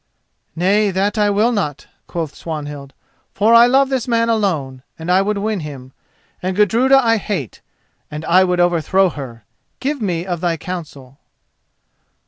"Nay, 0.55 0.89
that 0.89 1.15
I 1.19 1.29
will 1.29 1.51
not," 1.51 1.85
quoth 2.07 2.33
Swanhild: 2.33 2.93
"for 3.35 3.53
I 3.53 3.67
love 3.67 3.89
this 3.89 4.07
man 4.07 4.29
alone, 4.29 4.81
and 4.97 5.11
I 5.11 5.21
would 5.21 5.37
win 5.37 5.59
him; 5.59 5.91
and 6.41 6.55
Gudruda 6.55 6.97
I 7.05 7.17
hate, 7.17 7.61
and 8.09 8.25
I 8.25 8.43
would 8.43 8.59
overthrow 8.59 9.09
her. 9.09 9.45
Give 9.79 10.01
me 10.01 10.25
of 10.25 10.41
thy 10.41 10.57
counsel." 10.57 11.19